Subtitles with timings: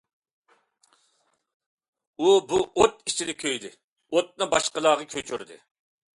[2.17, 3.73] ئۇ بۇ ئوت ئىچىدە كۆيدى،
[4.09, 5.63] ئوتنى باشقىلارغا كۆچۈردى.